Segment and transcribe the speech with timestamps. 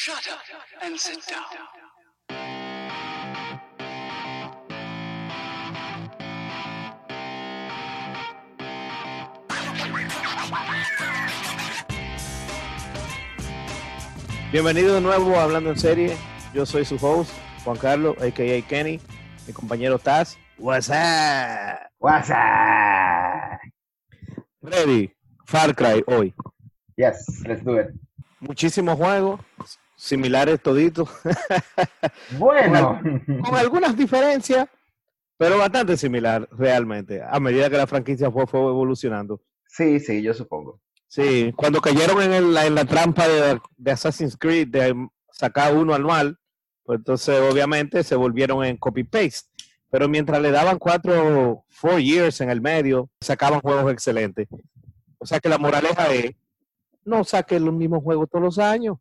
[0.00, 0.38] Shut up
[0.80, 1.42] and sit down.
[14.52, 16.16] Bienvenido de nuevo a Hablando en Serie.
[16.54, 17.32] Yo soy su host,
[17.64, 18.62] Juan Carlos, a.k.a.
[18.68, 19.00] Kenny.
[19.48, 20.38] Mi compañero Taz.
[20.58, 21.90] What's up?
[21.98, 23.58] What's up?
[24.62, 25.12] Ready.
[25.44, 26.32] Far Cry hoy.
[26.96, 27.88] Yes, let's do it.
[28.38, 29.40] Muchísimos juegos,
[29.98, 31.08] similares toditos,
[32.38, 33.00] Bueno,
[33.44, 34.68] con algunas diferencias,
[35.36, 39.40] pero bastante similar realmente, a medida que la franquicia fue, fue evolucionando.
[39.66, 40.80] sí, sí, yo supongo.
[41.08, 45.94] Sí, cuando cayeron en, el- en la trampa de, de Assassin's Creed de sacar uno
[45.94, 46.38] anual,
[46.84, 49.48] pues entonces obviamente se volvieron en copy-paste.
[49.90, 54.46] Pero mientras le daban cuatro, four years en el medio, sacaban juegos excelentes.
[55.16, 56.32] O sea que la moraleja es,
[57.06, 58.98] no saquen los mismos juegos todos los años.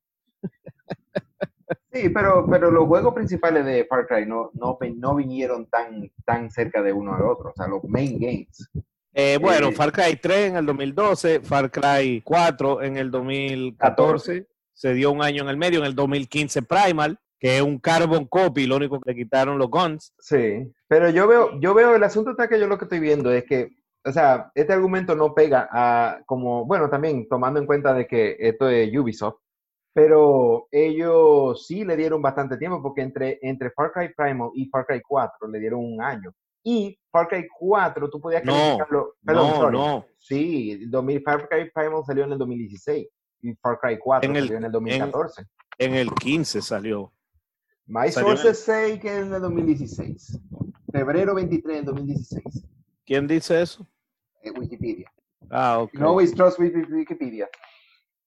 [1.98, 6.84] Sí, pero, pero los juegos principales de Far Cry no, no, vinieron tan, tan cerca
[6.84, 8.70] de uno al otro, o sea, los main games.
[9.14, 14.46] Eh, bueno, Eh, Far Cry 3 en el 2012, Far Cry 4 en el 2014,
[14.74, 18.26] se dio un año en el medio, en el 2015 Primal, que es un carbon
[18.26, 20.14] copy, lo único que le quitaron los guns.
[20.20, 23.32] Sí, pero yo veo, yo veo, el asunto está que yo lo que estoy viendo
[23.32, 23.70] es que,
[24.06, 28.36] o sea, este argumento no pega a, como, bueno, también tomando en cuenta de que
[28.40, 29.40] esto es Ubisoft,
[29.98, 34.86] pero ellos sí le dieron bastante tiempo porque entre, entre Far Cry Primal y Far
[34.86, 36.32] Cry 4 le dieron un año.
[36.64, 39.78] Y Far Cry 4 tú podías No, calificarlo, perdón, no, sorry.
[39.80, 40.06] no.
[40.20, 43.08] Sí, 2000 Far Cry Primal salió en el 2016
[43.42, 45.46] y Far Cry 4 En el- salió en el 2014.
[45.80, 47.12] En el 15 salió.
[47.88, 50.40] My salió el- sources say que en el 2016.
[50.92, 52.64] Febrero 23 del 2016.
[53.04, 53.88] ¿Quién dice eso?
[54.44, 55.12] En Wikipedia.
[55.50, 55.94] Ah, ok.
[55.96, 57.50] No always trust Wiki- Wikipedia.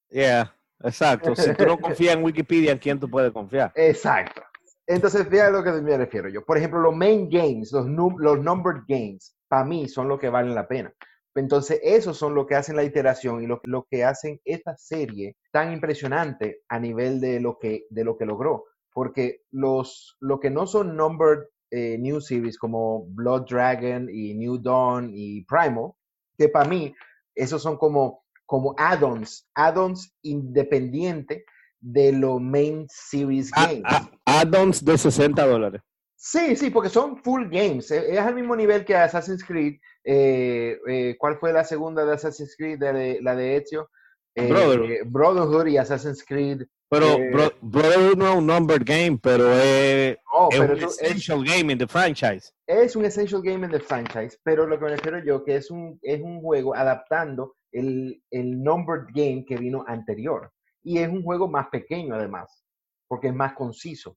[0.08, 1.34] Yeah, exacto.
[1.34, 3.72] Si tú no confías en Wikipedia, ¿en quién tú puedes confiar?
[3.74, 4.42] Exacto.
[4.86, 6.44] Entonces, vea a lo que me refiero yo.
[6.44, 10.54] Por ejemplo, los main games, los, los numbered games, para mí son los que valen
[10.54, 10.92] la pena.
[11.34, 15.36] Entonces, esos son lo que hacen la iteración y lo, lo que hacen esta serie
[15.52, 18.64] tan impresionante a nivel de lo que, de lo que logró.
[18.92, 24.58] Porque los, lo que no son numbered eh, new series como Blood Dragon y New
[24.58, 25.92] Dawn y Primal,
[26.36, 26.92] que para mí,
[27.34, 31.44] esos son como, como add-ons, add-ons independientes
[31.81, 33.84] de los main series games.
[34.27, 35.81] Add-ons de 60 dólares.
[36.16, 37.93] Sí, sí, porque son full games.
[37.93, 39.77] eh, Es al mismo nivel que Assassin's Creed.
[40.05, 42.81] eh, eh, ¿Cuál fue la segunda de Assassin's Creed?
[42.81, 43.88] La de, la de Ezio.
[44.34, 44.91] Eh, Brotherhood.
[45.06, 46.62] Brotherhood y Assassin's Creed.
[46.91, 50.87] Pero Bro- Brotherhood no es un numbered game, pero es, Oh, es pero un eso
[50.88, 52.50] es, essential game in the franchise.
[52.67, 55.71] es un essential game en the franchise, pero lo que me refiero yo que es
[55.71, 60.53] un, es un juego adaptando el, el numbered game que vino anterior.
[60.82, 62.64] Y es un juego más pequeño además,
[63.08, 64.16] porque es más conciso.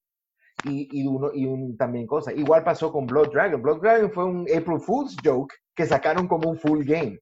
[0.65, 2.31] Y, y, uno, y un, también cosa.
[2.31, 3.61] Igual pasó con Blood Dragon.
[3.61, 7.19] Blood Dragon fue un April Fool's joke que sacaron como un full game.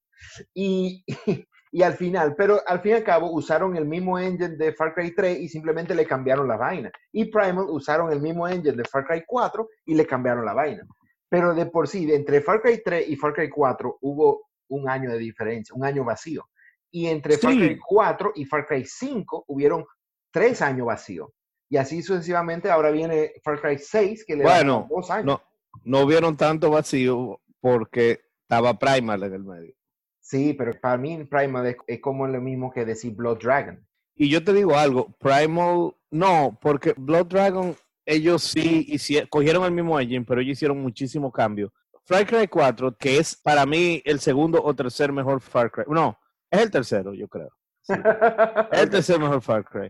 [0.53, 1.03] Y,
[1.71, 4.93] y, al final, pero al fin y al cabo usaron el mismo engine de Far
[4.93, 6.91] Cry 3 y simplemente le cambiaron la vaina.
[7.11, 10.85] Y Primal usaron el mismo engine de Far Cry 4 y le cambiaron la vaina.
[11.29, 15.11] Pero de por sí, entre Far Cry 3 y Far Cry 4 hubo un año
[15.11, 16.47] de diferencia, un año vacío.
[16.91, 17.59] Y entre Far Sí.
[17.59, 19.85] Cry 4 y Far Cry 5 hubieron
[20.31, 21.29] tres años vacíos.
[21.69, 25.25] Y así sucesivamente, ahora viene Far Cry 6, que le da Bueno, dos años.
[25.25, 25.41] No,
[25.85, 29.73] no vieron tanto vacío porque estaba Primal en el medio.
[30.19, 33.85] Sí, pero para mí Primal es, es como lo mismo que decir Blood Dragon.
[34.15, 39.71] Y yo te digo algo, Primal, no, porque Blood Dragon, ellos sí hici- cogieron el
[39.71, 41.71] mismo engine, pero ellos hicieron muchísimos cambios.
[42.05, 45.83] Far Cry 4, que es para mí el segundo o tercer mejor Far Cry.
[45.87, 46.17] No,
[46.49, 47.49] es el tercero, yo creo.
[47.81, 47.93] Sí,
[48.71, 49.89] es el tercer mejor Far Cry,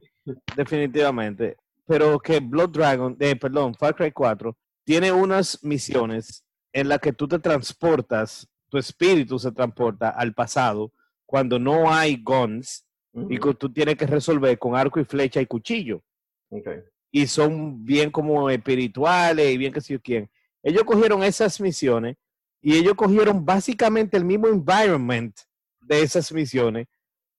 [0.55, 1.57] definitivamente.
[1.85, 7.13] Pero que Blood Dragon, eh, perdón, Far Cry 4, tiene unas misiones en las que
[7.13, 10.93] tú te transportas, tu espíritu se transporta al pasado
[11.25, 12.85] cuando no hay guns
[13.29, 16.03] y que tú tienes que resolver con arco y flecha y cuchillo.
[16.49, 16.67] ok.
[17.13, 20.29] Y son bien como espirituales y bien que sé yo quién.
[20.63, 22.17] Ellos cogieron esas misiones
[22.61, 25.35] y ellos cogieron básicamente el mismo environment
[25.81, 26.87] de esas misiones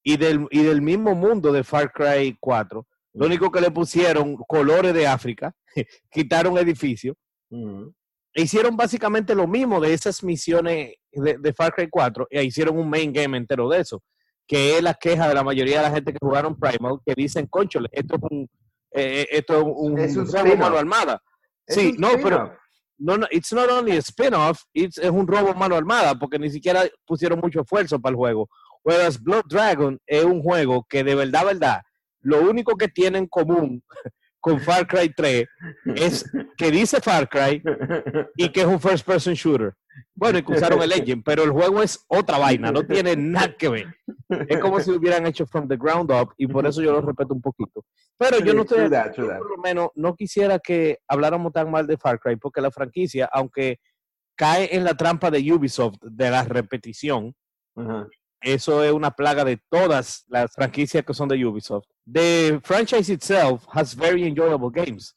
[0.03, 2.87] y del, y del mismo mundo de Far Cry 4.
[3.15, 5.55] Lo único que le pusieron colores de África,
[6.11, 7.17] quitaron edificios
[7.51, 7.95] Ujú.
[8.35, 12.79] e hicieron básicamente lo mismo de esas misiones de, de Far Cry 4 e hicieron
[12.79, 14.03] un main game entero de eso,
[14.47, 17.47] que es la queja de la mayoría de la gente que jugaron Primal, que dicen,
[17.47, 18.49] conchole, esto es un,
[18.93, 21.23] eh, esto es un, Es un mano armada.
[21.67, 22.57] Es Sí, un no, pero.
[23.03, 26.51] No, no, it's not only a spin-off, it's- es un robo mano armada, porque ni
[26.51, 28.49] siquiera pusieron mucho esfuerzo para el juego.
[28.85, 31.81] Whereas Blood Dragon es un juego que de verdad, verdad,
[32.25, 33.83] Lo único que tiene en común
[34.43, 35.49] con Far Cry 3
[35.95, 37.63] es que dice Far Cry
[38.37, 39.73] y que es un first person shooter.
[40.15, 43.55] Bueno, y que usaron el engine, pero el juego es otra vaina, no tiene nada
[43.57, 43.87] que ver.
[44.49, 47.01] Es como si lo hubieran hecho from the ground up y por eso yo lo
[47.01, 47.85] respeto un poquito.
[48.19, 51.97] Pero yo no estoy, yo por lo menos no quisiera que habláramos tan mal de
[51.97, 53.79] Far Cry porque la franquicia, aunque
[54.35, 57.35] cae en la trampa de Ubisoft de la repetición,
[57.77, 58.09] Ajá.
[58.43, 61.87] Eso es una plaga de todas las franquicias que son de Ubisoft.
[62.11, 65.17] The franchise itself has very enjoyable games.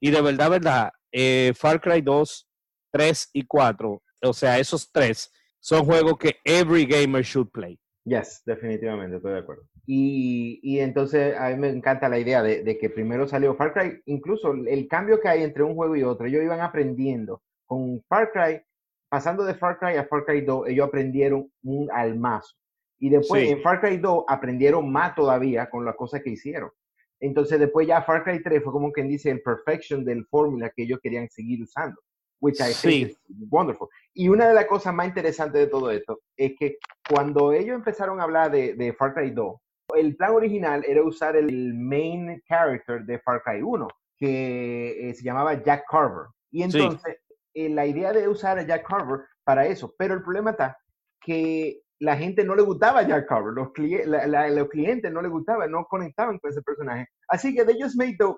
[0.00, 2.48] Y de verdad, verdad, eh, Far Cry 2,
[2.92, 7.78] 3 y 4, o sea, esos tres son juegos que every gamer should play.
[8.04, 9.62] Yes, definitivamente, estoy de acuerdo.
[9.86, 13.72] Y, y entonces a mí me encanta la idea de, de que primero salió Far
[13.72, 17.42] Cry, incluso el cambio que hay entre un juego y otro, ellos iban aprendiendo.
[17.66, 18.60] Con Far Cry,
[19.08, 22.56] pasando de Far Cry a Far Cry 2, ellos aprendieron un almazo.
[23.02, 23.48] Y después Sí.
[23.50, 26.70] en Far Cry 2 aprendieron más todavía con las cosas que hicieron.
[27.18, 30.84] Entonces después ya Far Cry 3 fue como quien dice el perfection del fórmula que
[30.84, 32.00] ellos querían seguir usando.
[32.40, 32.88] Which I Sí.
[33.04, 33.18] think is
[33.50, 33.88] wonderful.
[34.14, 36.76] Y una de las cosas más interesantes de todo esto es que
[37.08, 39.56] cuando ellos empezaron a hablar de, de Far Cry 2,
[39.96, 45.24] el plan original era usar el main character de Far Cry 1, que eh, se
[45.24, 46.26] llamaba Jack Carver.
[46.52, 46.78] Y Sí.
[46.78, 47.16] entonces,
[47.54, 50.78] eh, la idea de usar a Jack Carver para eso, pero el problema está
[51.20, 55.84] que la gente no le gustaba Jack Carver, los, cli- clientes no le gustaba, no
[55.84, 57.06] conectaban con ese personaje.
[57.28, 58.34] Así que they just made the,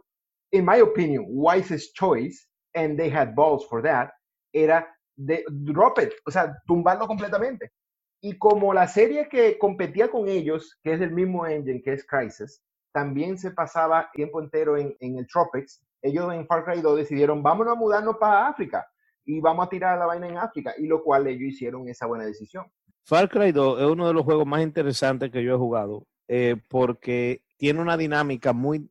[0.52, 4.10] in my opinion, wisest choice, and they had balls for that,
[4.52, 7.70] era de drop it, o sea, tumbarlo completamente.
[8.20, 12.06] Y como la serie que competía con ellos, que es el mismo engine que es
[12.06, 12.62] Crisis,
[12.92, 17.42] también se pasaba tiempo entero en, en el Tropics, ellos en Far Cry 2 decidieron,
[17.42, 18.86] vámonos a mudarnos para África
[19.24, 22.26] y vamos a tirar la vaina en África, y lo cual ellos hicieron esa buena
[22.26, 22.66] decisión.
[23.06, 26.56] Far Cry 2 es uno de los juegos más interesantes que yo he jugado eh,
[26.68, 28.90] porque tiene una dinámica muy...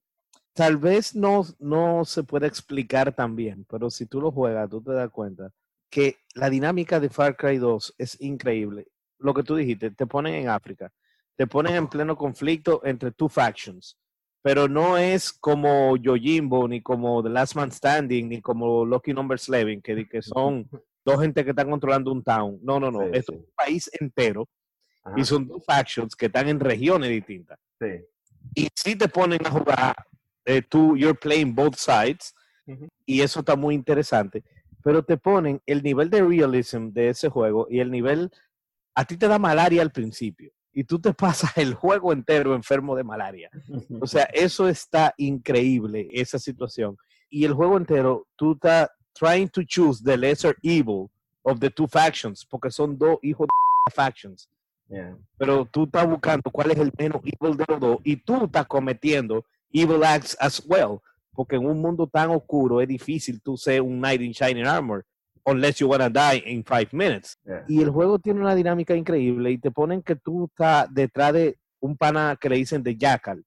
[0.53, 4.83] Tal vez no, no se puede explicar tan bien, pero si tú lo juegas, tú
[4.83, 5.49] te das cuenta
[5.89, 8.87] que la dinámica de Far Cry 2 es increíble.
[9.17, 10.91] Lo que tú dijiste, te ponen en África,
[11.35, 13.97] te ponen en pleno conflicto entre two factions,
[14.43, 19.39] pero no es como Yojimbo, ni como The Last Man Standing, ni como Lucky Number
[19.39, 20.69] 11, que, que son
[21.05, 22.59] dos gente que están controlando un town.
[22.61, 22.99] No, no, no.
[23.01, 23.37] Sí, Esto sí.
[23.39, 24.49] es un país entero
[25.03, 27.59] Ajá, y son dos factions que están en regiones distintas.
[27.79, 28.05] sí.
[28.55, 29.95] Y si te ponen a jugar,
[30.45, 32.35] eh, tú, you're playing both sides,
[32.67, 32.87] Ujú.
[33.05, 34.43] y eso está muy interesante.
[34.83, 38.29] Pero te ponen el nivel de realism de ese juego y el nivel,
[38.95, 40.51] a ti te da malaria al principio.
[40.73, 41.13] Y tú te
[41.53, 43.49] pasas el juego entero enfermo de malaria.
[44.01, 46.97] O sea, eso está increíble, esa situación.
[47.29, 51.09] Y el juego entero, tú estás trying to choose the lesser evil
[51.45, 54.49] of the two factions, porque son dos hijos de factions.
[54.89, 55.15] Yeah.
[55.37, 58.67] Pero tú estás buscando cuál es el menos evil de los dos y tú estás
[58.67, 60.99] cometiendo evil acts as well.
[61.35, 65.03] Porque en un mundo tan oscuro es difícil tú ser un knight in shining armor
[65.45, 67.37] unless you wanna die in five minutes.
[67.45, 67.65] Yeah.
[67.67, 71.57] Y el juego tiene una dinámica increíble y te ponen que tú estás detrás de
[71.79, 73.43] un pana que le dicen de Jackal,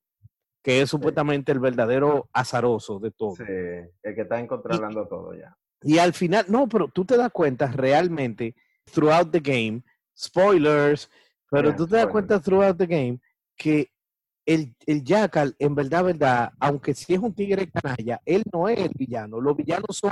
[0.67, 3.37] que es supuestamente el verdadero azaroso de todo.
[3.37, 3.45] Sí,
[4.03, 5.57] el que está controlando todo ya.
[5.83, 8.57] Y al final, no, pero tú te das cuenta realmente,
[8.93, 9.85] throughout the game,
[10.19, 11.09] spoilers,
[11.49, 12.13] pero Yeah, tú te das spoilers.
[12.13, 13.21] cuenta throughout the game
[13.57, 13.93] que
[14.45, 18.81] el, el Jackal, en verdad, verdad, aunque sí es un tigre canalla, él no es
[18.81, 19.41] el villano.
[19.41, 20.11] Los villanos son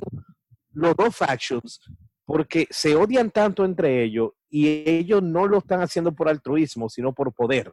[0.70, 1.80] los dos factions
[2.25, 7.12] porque se odian tanto entre ellos y ellos no lo están haciendo por altruismo, sino
[7.12, 7.73] por poder.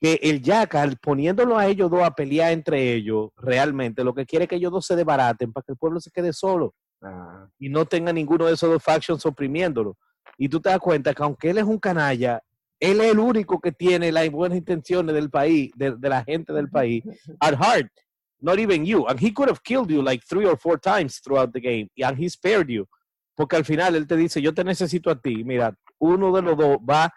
[0.00, 4.44] Que el Jackal, poniéndolo a ellos dos a pelear entre ellos, realmente lo que quiere
[4.44, 7.50] es que ellos dos se desbaraten para que el pueblo se quede solo Ajá.
[7.58, 9.96] y no tenga ninguno de esos dos factions oprimiéndolo.
[10.36, 12.42] Y tú te das cuenta que aunque él es un canalla,
[12.78, 16.52] él es el único que tiene las buenas intenciones del país, de, de la gente
[16.52, 17.02] del país,
[17.40, 17.90] at heart.
[18.38, 19.06] Not even you.
[19.06, 21.88] And he could have killed you like three or four times throughout the game.
[22.04, 22.86] And he spared you.
[23.34, 25.42] Porque al final él te dice, yo te necesito a ti.
[25.42, 27.12] Mira, uno de los dos va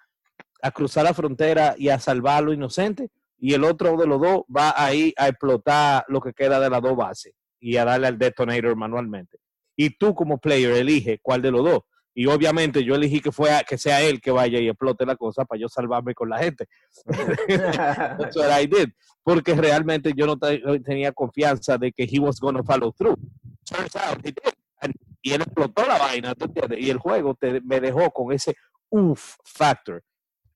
[0.62, 3.10] a cruzar la frontera y a salvar a los inocentes.
[3.39, 6.82] Y el otro de los dos va ahí a explotar lo que queda de las
[6.82, 9.38] dos bases y a darle al detonator manualmente
[9.75, 11.80] y tú como player elige cuál de los dos.
[12.13, 15.16] Y obviamente yo elegí que, fue a- que sea él que vaya y explote la
[15.16, 16.66] cosa para yo salvarme con la gente.
[17.48, 18.89] That's what I did.
[19.24, 23.16] Porque realmente yo no te- tenía confianza de que he was going to follow through.
[23.63, 24.54] Turns out he did.
[24.82, 26.80] And- y él explotó la vaina, ¿tú entiendes?
[26.80, 28.56] Y el juego te- me dejó con ese
[28.89, 30.01] uff factor.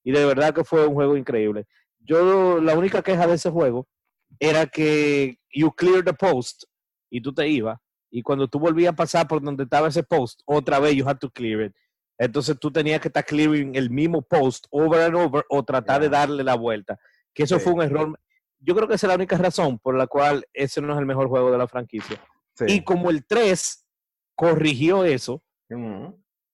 [0.04, 1.66] Y de verdad que fue un juego increíble.
[2.00, 3.88] Yo, la única queja de ese juego
[4.40, 6.64] era que you clear the post
[7.10, 7.80] y tú te ibas.
[8.12, 11.18] Y cuando tú volvías a pasar por donde estaba ese post, otra vez you had
[11.18, 11.74] to clear it.
[12.18, 16.10] Entonces tú tenías que estar clearing el mismo post over and over o tratar de
[16.10, 17.00] darle la vuelta.
[17.34, 17.64] Que eso Sí.
[17.64, 18.20] fue un error.
[18.66, 21.06] yo creo que esa es la única razón por la cual ese no es el
[21.06, 22.18] mejor juego de la franquicia.
[22.56, 22.66] Sí.
[22.70, 23.86] Y como el 3
[24.36, 25.44] corrigió eso.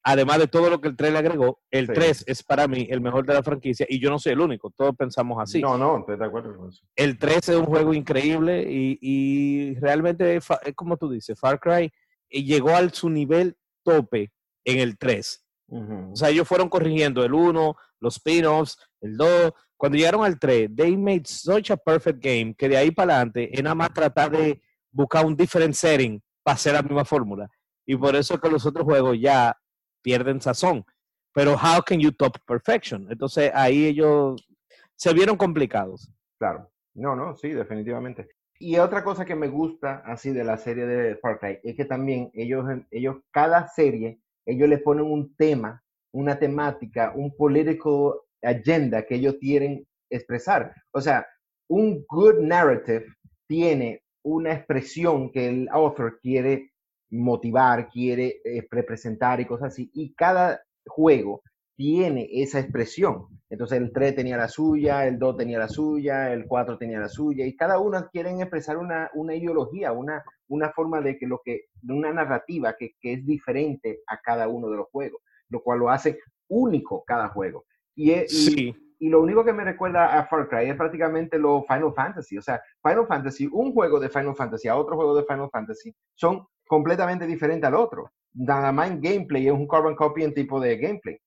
[0.03, 1.93] Además de todo lo que el 3 le agregó, el Sí.
[1.93, 4.71] 3 es para mí el mejor de la franquicia y yo no soy el único,
[4.71, 5.61] todos pensamos así.
[5.61, 6.85] No, no, estoy de acuerdo con eso.
[6.95, 11.91] El 3 es un juego increíble y, y realmente es como tú dices, Far Cry
[12.29, 14.31] llegó al su nivel tope
[14.65, 15.45] en el 3.
[15.67, 16.11] Ujú.
[16.13, 19.51] O sea, ellos fueron corrigiendo el 1, los spin-offs, el 2.
[19.77, 23.49] Cuando llegaron al 3, they made such a perfect game que de ahí para adelante
[23.53, 27.47] es nada más tratar de buscar un different setting para hacer la misma fórmula.
[27.85, 29.55] Y por eso es que los otros juegos ya
[30.01, 30.85] pierden sazón.
[31.33, 33.07] Pero how can you top perfection?
[33.09, 34.47] Entonces ahí ellos
[34.95, 36.11] se vieron complicados.
[36.37, 36.69] Claro.
[36.95, 38.27] No, no, sí, definitivamente.
[38.59, 41.85] Y otra cosa que me gusta así de la serie de Far Cry es que
[41.85, 49.03] también ellos, ellos cada serie, ellos le ponen un tema, una temática, un political agenda
[49.03, 50.73] que ellos quieren expresar.
[50.91, 51.25] O sea,
[51.69, 53.05] un good narrative
[53.47, 56.68] tiene una expresión que el author quiere
[57.11, 59.89] motivar, quiere eh, representar y cosas así.
[59.93, 61.41] Y cada juego
[61.75, 63.27] tiene esa expresión.
[63.49, 67.07] Entonces el 3 tenía la suya, el 2 tenía la suya, el 4 tenía la
[67.09, 71.41] suya, y cada uno quieren expresar una, una ideología, una, una forma de que lo
[71.43, 75.61] que, de una narrativa que, que es diferente a cada uno de los juegos, lo
[75.63, 77.65] cual lo hace único cada juego.
[77.95, 81.39] Y, es- y- Sí, y lo único que me recuerda a Far Cry es prácticamente
[81.39, 82.37] lo Final Fantasy.
[82.37, 85.95] O sea, Final Fantasy, un juego de Final Fantasy a otro juego de Final Fantasy
[86.15, 88.11] son completamente diferentes al otro.
[88.33, 91.19] Nada más en gameplay es un carbon copy en tipo de gameplay.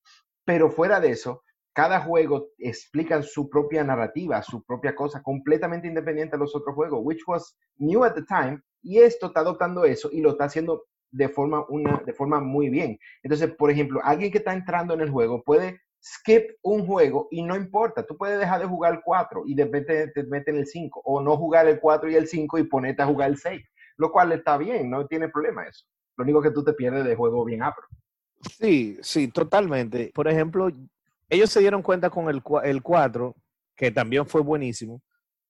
[0.45, 6.37] Pero fuera de eso, cada juego explica su propia narrativa, su propia cosa, completamente independiente
[6.37, 8.61] a los otros juegos, which was new at the time.
[8.83, 12.69] Y esto está adoptando eso y lo está haciendo de forma, una, de forma muy
[12.69, 12.97] bien.
[13.25, 17.43] Entonces, por ejemplo, alguien que está entrando en el juego puede skip un juego y
[17.43, 20.67] no importa, tú puedes dejar de jugar el 4 y de repente te meten el
[20.67, 23.63] 5 o no jugar el 4 y el 5 y ponerte a jugar el 6,
[23.97, 25.85] lo cual está bien, no tiene problema eso.
[26.17, 27.87] Lo único que tú te pierdes de juego bien apro.
[28.59, 30.11] sí, sí, totalmente.
[30.15, 30.69] Por ejemplo,
[31.29, 33.35] ellos se dieron cuenta con el, el 4,
[33.77, 35.01] que también fue buenísimo,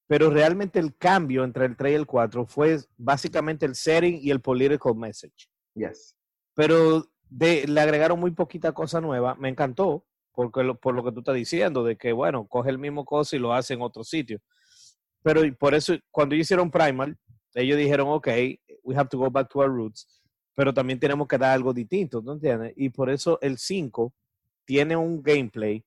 [0.06, 4.30] pero realmente el cambio entre el 3 y el 4 fue básicamente el setting y
[4.30, 5.48] el political message.
[5.74, 6.14] Yes.
[6.54, 9.34] pero de, le agregaron muy poquita cosa nueva.
[9.36, 12.78] Me encantó, porque lo- por lo que tú estás diciendo, de que, bueno, coge el
[12.78, 14.38] mismo cosa y lo hace en otro sitio.
[15.22, 17.16] Pero por eso, cuando hicieron Primal,
[17.54, 18.28] ellos dijeron, ok,
[18.82, 20.06] we have to go back to our roots,
[20.54, 22.72] pero también tenemos que dar algo distinto, ¿no entiendes?
[22.76, 24.12] Y por eso el 5
[24.64, 25.84] tiene un gameplay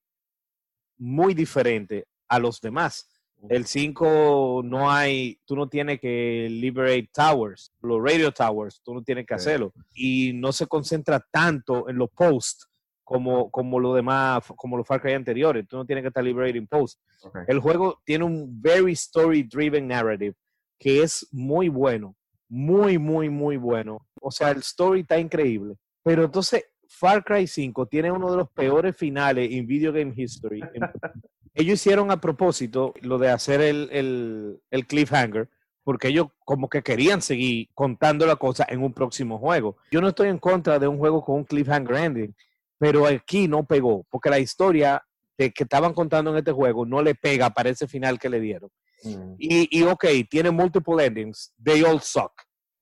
[0.97, 3.09] muy diferente a los demás.
[3.49, 9.03] El 5 no hay, tú no tienes que liberate towers, los radio towers, tú no
[9.03, 9.71] tienes que hacerlo.
[9.93, 12.67] Y no se concentra tanto en los posts
[13.03, 15.67] como, como lo demás, como los Far Cry anteriores.
[15.67, 16.99] Tú no tienes que estar liberating posts.
[17.21, 17.43] Okay.
[17.47, 20.35] El juego tiene un very story driven narrative
[20.79, 22.15] que es muy bueno,
[22.47, 24.05] muy, muy, muy bueno.
[24.21, 25.75] O sea, el story está increíble.
[26.03, 30.61] Pero entonces, Far Cry 5 tiene uno de los peores finales en video game history.
[31.53, 35.49] ellos hicieron a propósito lo de hacer el, el, el cliffhanger,
[35.83, 39.77] porque ellos como que querían seguir contando la cosa en un próximo juego.
[39.91, 42.35] Yo no estoy en contra de un juego con un cliffhanger ending,
[42.77, 45.01] pero aquí no pegó, porque la historia
[45.37, 48.39] de que estaban contando en este juego no le pega para ese final que le
[48.39, 48.69] dieron.
[49.03, 52.31] Mm, Y, y ok, tiene multiple endings, they all suck.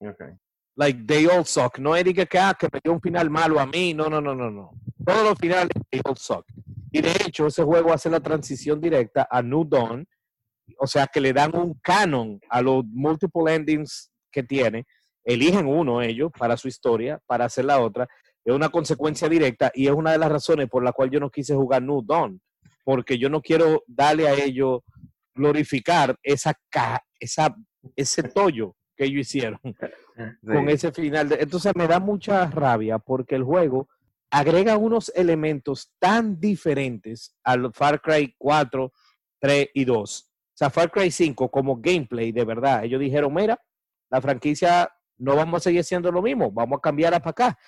[0.00, 0.34] okay.
[0.76, 1.78] Like, they all suck.
[1.78, 3.94] No es que, ah, que me dio un final malo a mí.
[3.94, 4.70] No, no, no, no, no.
[5.06, 6.44] Todos los finales, they all suck.
[6.90, 10.04] Y de hecho, ese juego hace la transición directa a New Dawn.
[10.78, 14.84] O sea, que le dan un canon a los multiple endings que tiene.
[15.24, 18.08] Eligen uno ellos para su historia, para hacer la otra.
[18.44, 21.30] Es una consecuencia directa y es una de las razones por la cual yo no
[21.30, 22.40] quise jugar New Dawn.
[22.84, 24.80] Porque yo no quiero darle a ellos
[25.34, 27.54] glorificar esa, ca- esa,
[27.96, 29.58] ese tollo que ellos hicieron
[30.42, 31.28] con ese final.
[31.28, 33.88] de- Entonces me da mucha rabia porque el juego
[34.30, 38.92] agrega unos elementos tan diferentes al Far Cry 4,
[39.40, 40.30] 3 y 2.
[40.30, 42.84] O sea, Far Cry 5 como gameplay, de verdad.
[42.84, 43.60] Ellos dijeron, mira,
[44.10, 47.58] la franquicia no vamos a seguir haciendo lo mismo, vamos a cambiarla para acá.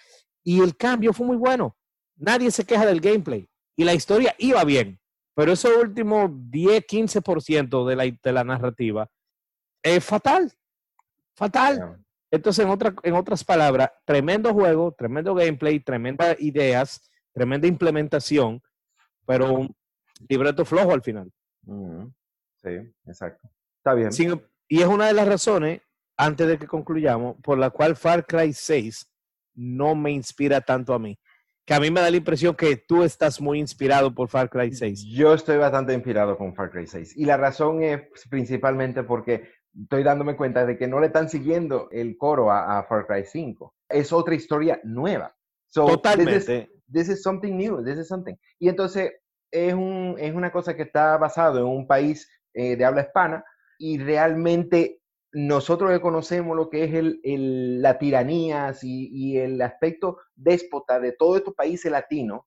[0.45, 1.77] Y el cambio fue muy bueno.
[2.17, 3.47] Nadie se queja del gameplay.
[3.77, 4.99] Y la historia iba bien.
[5.37, 9.07] Pero ese último 10, 15% de la, de la narrativa
[9.83, 10.51] es fatal.
[11.37, 11.77] Fatal.
[11.77, 11.99] Yeah.
[12.31, 18.63] Entonces, en, otra, en otras palabras, tremendo juego, tremendo gameplay, tremendas ideas, tremenda implementación,
[19.27, 19.77] pero un
[20.29, 21.31] libreto flojo al final.
[21.63, 22.07] Mm,
[22.63, 22.71] Sí,
[23.07, 23.49] exacto.
[23.77, 24.11] Está bien.
[24.13, 25.83] Sin- y es una de las razones,
[26.17, 29.07] antes de que concluyamos, por la cual Far Cry 6
[29.55, 31.17] no me inspira tanto a mí.
[31.67, 34.73] Que a mí me da la impresión que tú estás muy inspirado por Far Cry
[34.73, 35.05] 6.
[35.07, 37.17] Yo estoy bastante inspirado con Far Cry 6.
[37.17, 41.89] Y la razón es principalmente porque estoy dándome cuenta de que no le están siguiendo
[41.91, 43.75] el coro a, a Far Cry 5.
[43.89, 45.37] Es otra historia nueva.
[45.67, 46.39] So, Totalmente.
[46.39, 47.85] This is, this is something new.
[47.85, 48.37] This is something.
[48.61, 49.15] Y entonces
[49.51, 53.45] es, un, es una cosa que está basado en un país eh, de habla hispana
[53.77, 55.01] y realmente
[55.37, 60.99] nosotros que conocemos lo que es el, el, la tiranía y, y, el aspecto déspota
[60.99, 62.41] de todos estos países latinos,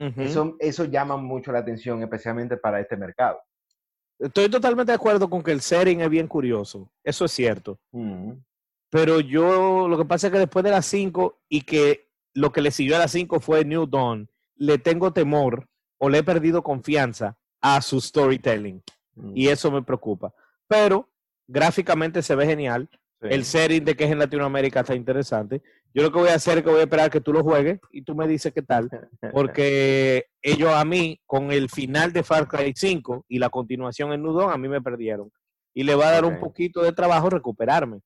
[0.00, 0.20] uh -huh.
[0.22, 3.38] eso, eso llama mucho la atención, especialmente para este mercado.
[4.18, 7.78] Estoy totalmente de acuerdo con que el setting es bien curioso, eso es cierto.
[7.92, 8.44] Uh -huh.
[8.90, 12.60] Pero yo, lo que pasa es que después de las 5 y que lo que
[12.60, 15.66] le siguió a las 5 fue New Dawn, le tengo temor
[15.98, 18.82] o le he perdido confianza a su storytelling.
[19.14, 19.32] Uh -huh.
[19.34, 20.34] Y eso me preocupa.
[20.68, 21.08] Pero
[21.46, 22.88] gráficamente se ve genial.
[23.20, 23.28] Sí.
[23.30, 25.62] El setting de que es en Latinoamérica está interesante.
[25.94, 27.80] Yo lo que voy a hacer es que voy a esperar que tú lo juegues
[27.90, 28.90] y tú me dices qué tal.
[29.32, 34.22] Porque ellos a mí, con el final de Far Cry 5 y la continuación en
[34.22, 35.32] Nudon, a mí me perdieron.
[35.74, 36.34] Y le va a dar okay.
[36.34, 38.00] un poquito de trabajo recuperarme.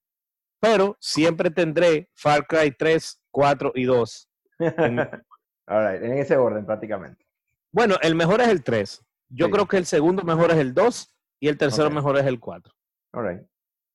[0.61, 4.29] Pero siempre tendré Far Cry 3, 4 y 2.
[4.61, 4.97] En,
[5.67, 6.03] right.
[6.03, 7.27] en ese orden prácticamente.
[7.73, 9.03] Bueno, el mejor es el 3.
[9.31, 9.53] Yo sí.
[9.53, 11.97] creo que el segundo mejor es el 2 y el tercero okay.
[11.97, 12.73] mejor es el 4.
[13.13, 13.43] All right.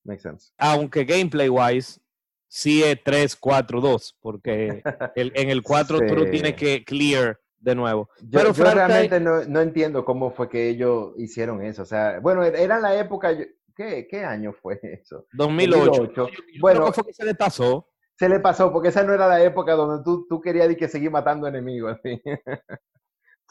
[0.04, 0.52] Makes sense.
[0.58, 2.00] Aunque gameplay wise
[2.48, 4.82] sí es 3, 4, 2, porque
[5.16, 6.06] el, en el 4 sí.
[6.08, 8.10] tú tienes que clear de nuevo.
[8.22, 11.82] Yo, Pero yo realmente no, no, entiendo cómo fue que ellos hicieron eso.
[11.82, 13.36] O sea, bueno, era la época,
[13.76, 15.26] ¿qué, qué año fue eso?
[15.34, 15.86] 2008.
[15.86, 16.14] 2008.
[16.16, 17.90] Yo, bueno, fue que se le pasó.
[18.18, 21.12] Se le pasó, porque esa no era la época donde tú, tú querías que seguir
[21.12, 21.98] matando enemigos.
[22.04, 22.22] ¿sí?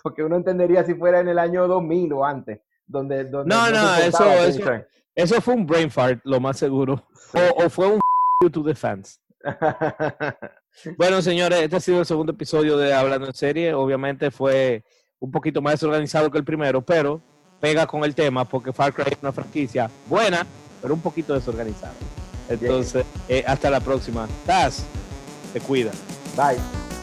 [0.02, 2.60] porque uno entendería si fuera en el año 2000 o antes.
[2.86, 4.70] Donde, donde no, no, no eso, eso,
[5.14, 7.04] eso fue un brain fart, lo más seguro.
[7.32, 7.38] Sí.
[7.38, 8.00] O, o, fue un
[8.42, 9.20] you to the fans.
[10.96, 13.74] bueno, señores, este ha sido el segundo episodio de Hablando en Serie.
[13.74, 14.82] Obviamente fue
[15.20, 17.22] un poquito más desorganizado que el primero, pero
[17.60, 20.46] pega con el tema porque Far Cry es una franquicia buena,
[20.82, 21.94] pero un poquito desorganizada.
[22.48, 24.28] Entonces, eh, hasta la próxima.
[24.44, 24.84] Taz,
[25.52, 25.92] te cuida.
[26.36, 26.93] Bye.